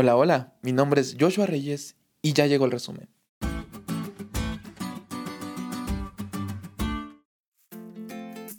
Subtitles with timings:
[0.00, 3.08] Hola, hola, mi nombre es Joshua Reyes y ya llegó el resumen.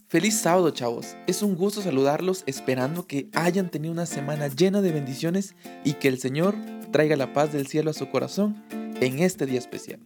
[0.10, 1.15] Feliz sábado, chavos.
[1.28, 5.55] Es un gusto saludarlos esperando que hayan tenido una semana llena de bendiciones
[5.86, 6.55] y que el Señor
[6.91, 10.02] traiga la paz del cielo a su corazón en este día especial.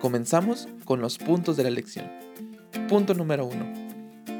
[0.00, 2.06] Comenzamos con los puntos de la lección.
[2.88, 3.66] Punto número uno.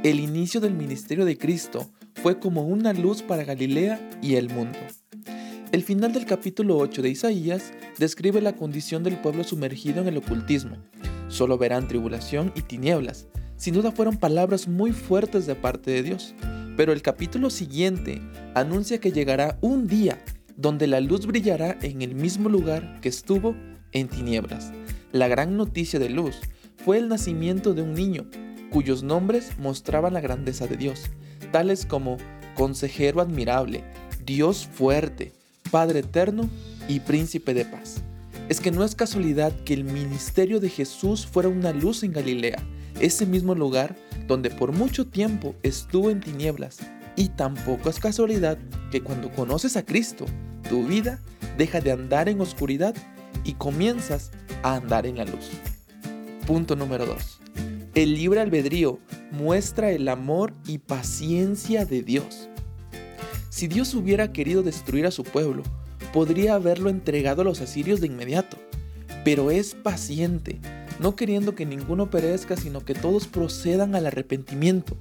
[0.05, 1.91] El inicio del ministerio de Cristo
[2.23, 4.79] fue como una luz para Galilea y el mundo.
[5.71, 10.17] El final del capítulo 8 de Isaías describe la condición del pueblo sumergido en el
[10.17, 10.79] ocultismo.
[11.29, 13.27] Solo verán tribulación y tinieblas.
[13.57, 16.35] Sin duda fueron palabras muy fuertes de parte de Dios.
[16.75, 18.23] Pero el capítulo siguiente
[18.55, 20.19] anuncia que llegará un día
[20.57, 23.55] donde la luz brillará en el mismo lugar que estuvo
[23.93, 24.73] en tinieblas.
[25.13, 26.41] La gran noticia de luz
[26.83, 28.25] fue el nacimiento de un niño,
[28.71, 31.11] cuyos nombres mostraban la grandeza de Dios,
[31.53, 32.17] tales como
[32.55, 33.85] Consejero admirable,
[34.25, 35.33] Dios fuerte,
[35.71, 36.49] Padre eterno
[36.89, 38.03] y Príncipe de paz.
[38.49, 42.63] Es que no es casualidad que el ministerio de Jesús fuera una luz en Galilea,
[42.99, 43.95] ese mismo lugar
[44.27, 46.79] donde por mucho tiempo estuvo en tinieblas.
[47.17, 48.59] Y tampoco es casualidad
[48.91, 50.25] que cuando conoces a Cristo,
[50.69, 51.19] tu vida
[51.57, 52.95] deja de andar en oscuridad
[53.45, 54.31] y comienzas
[54.63, 55.51] a andar en la luz.
[56.47, 57.41] Punto número 2.
[57.95, 59.01] El libre albedrío
[59.33, 62.49] muestra el amor y paciencia de Dios.
[63.59, 65.65] Si Dios hubiera querido destruir a su pueblo,
[66.13, 68.57] podría haberlo entregado a los asirios de inmediato,
[69.25, 70.61] pero es paciente,
[71.01, 74.97] no queriendo que ninguno perezca, sino que todos procedan al arrepentimiento.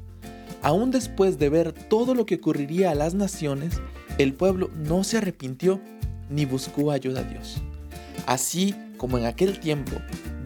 [0.64, 3.80] Aún después de ver todo lo que ocurriría a las naciones,
[4.18, 5.80] el pueblo no se arrepintió
[6.32, 7.62] ni buscó ayuda a Dios.
[8.26, 9.98] Así como en aquel tiempo,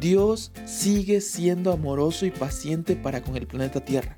[0.02, 4.18] Dios sigue siendo amoroso y paciente para con el planeta Tierra.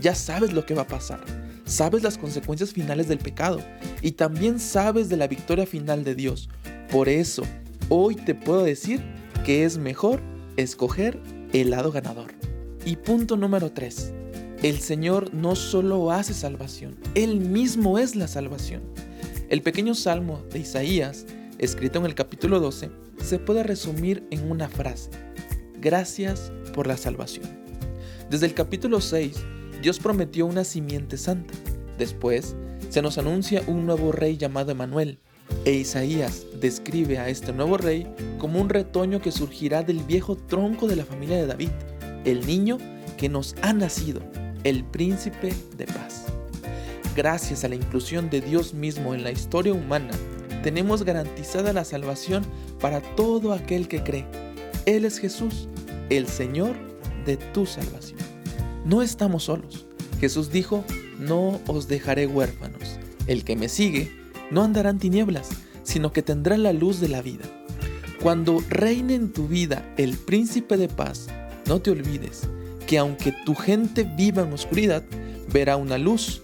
[0.00, 3.60] Ya sabes lo que va a pasar sabes las consecuencias finales del pecado
[4.02, 6.48] y también sabes de la victoria final de Dios.
[6.90, 7.42] Por eso,
[7.88, 9.02] hoy te puedo decir
[9.44, 10.20] que es mejor
[10.56, 11.20] escoger
[11.52, 12.32] el lado ganador.
[12.84, 14.12] Y punto número 3.
[14.62, 18.82] El Señor no solo hace salvación, Él mismo es la salvación.
[19.50, 21.26] El pequeño salmo de Isaías,
[21.58, 22.90] escrito en el capítulo 12,
[23.22, 25.10] se puede resumir en una frase.
[25.80, 27.44] Gracias por la salvación.
[28.30, 29.36] Desde el capítulo 6
[29.84, 31.52] Dios prometió una simiente santa.
[31.98, 32.56] Después,
[32.88, 35.18] se nos anuncia un nuevo rey llamado Emanuel,
[35.66, 38.06] e Isaías describe a este nuevo rey
[38.38, 41.68] como un retoño que surgirá del viejo tronco de la familia de David,
[42.24, 42.78] el niño
[43.18, 44.22] que nos ha nacido,
[44.62, 46.24] el príncipe de paz.
[47.14, 50.14] Gracias a la inclusión de Dios mismo en la historia humana,
[50.62, 52.42] tenemos garantizada la salvación
[52.80, 54.24] para todo aquel que cree.
[54.86, 55.68] Él es Jesús,
[56.08, 56.74] el Señor
[57.26, 58.33] de tu salvación.
[58.84, 59.86] No estamos solos.
[60.20, 60.84] Jesús dijo,
[61.18, 62.98] no os dejaré huérfanos.
[63.26, 64.12] El que me sigue
[64.50, 65.48] no andará en tinieblas,
[65.82, 67.44] sino que tendrá la luz de la vida.
[68.22, 71.28] Cuando reine en tu vida el príncipe de paz,
[71.66, 72.42] no te olvides
[72.86, 75.02] que aunque tu gente viva en oscuridad,
[75.52, 76.42] verá una luz,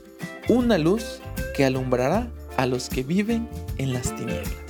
[0.49, 1.21] una luz
[1.55, 4.70] que alumbrará a los que viven en las tinieblas.